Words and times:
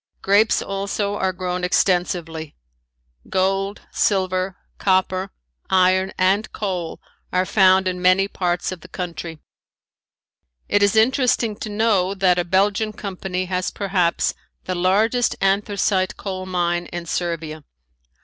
Grapes 0.23 0.63
also 0.63 1.13
are 1.15 1.31
grown 1.31 1.63
extensively. 1.63 2.55
Gold, 3.29 3.81
silver, 3.91 4.57
copper, 4.79 5.29
iron 5.69 6.11
and 6.17 6.51
coal 6.51 6.99
are 7.31 7.45
found 7.45 7.87
in 7.87 8.01
many 8.01 8.27
parts 8.27 8.71
of 8.71 8.81
the 8.81 8.87
country. 8.87 9.37
It 10.67 10.81
is 10.81 10.95
interesting 10.95 11.55
to 11.57 11.69
know 11.69 12.15
that 12.15 12.39
a 12.39 12.43
Belgian 12.43 12.93
company 12.93 13.45
has 13.45 13.69
perhaps 13.69 14.33
the 14.63 14.73
largest 14.73 15.35
anthracite 15.39 16.17
coal 16.17 16.47
mine 16.47 16.87
in 16.87 17.05
Servia. 17.05 17.63